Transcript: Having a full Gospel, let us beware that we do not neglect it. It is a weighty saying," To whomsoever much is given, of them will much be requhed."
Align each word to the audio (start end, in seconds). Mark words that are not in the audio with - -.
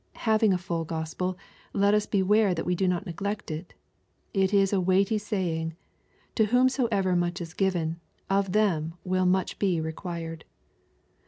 Having 0.25 0.51
a 0.51 0.57
full 0.57 0.83
Gospel, 0.83 1.37
let 1.73 1.93
us 1.93 2.07
beware 2.07 2.55
that 2.55 2.65
we 2.65 2.73
do 2.73 2.87
not 2.87 3.05
neglect 3.05 3.51
it. 3.51 3.75
It 4.33 4.51
is 4.51 4.73
a 4.73 4.81
weighty 4.81 5.19
saying," 5.19 5.75
To 6.37 6.45
whomsoever 6.45 7.15
much 7.15 7.39
is 7.39 7.53
given, 7.53 7.99
of 8.27 8.53
them 8.53 8.95
will 9.03 9.27
much 9.27 9.59
be 9.59 9.79
requhed." 9.79 10.41